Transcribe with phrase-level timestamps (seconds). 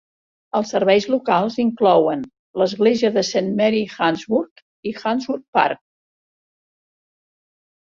[0.59, 2.25] Els serveis locals inclouen:
[2.61, 5.87] l"església de Saint Mary's, Handsworth i Handsworth Park.